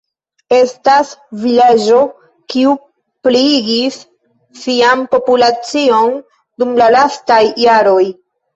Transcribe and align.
Estas 0.59 1.09
vilaĝo 1.43 1.99
kiu 2.53 2.71
pliigis 3.29 4.01
sian 4.65 5.05
populacion 5.15 6.19
dum 6.19 6.77
la 6.83 6.91
lastaj 6.99 7.43
jaroj. 7.69 8.03